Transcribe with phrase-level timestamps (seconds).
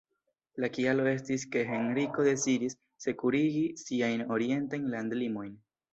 [0.63, 5.55] La kialo estis ke Henriko deziris sekurigi siajn orientajn landlimojn.